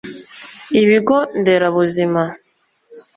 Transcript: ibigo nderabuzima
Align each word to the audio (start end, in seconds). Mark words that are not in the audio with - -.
ibigo 0.81 1.15
nderabuzima 1.39 2.21